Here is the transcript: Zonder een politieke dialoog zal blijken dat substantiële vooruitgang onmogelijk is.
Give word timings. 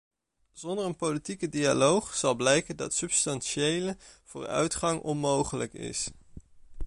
Zonder 0.51 0.85
een 0.85 0.95
politieke 0.95 1.49
dialoog 1.49 2.15
zal 2.15 2.35
blijken 2.35 2.75
dat 2.77 2.93
substantiële 2.93 3.97
vooruitgang 4.23 5.01
onmogelijk 5.01 5.73
is. 5.73 6.09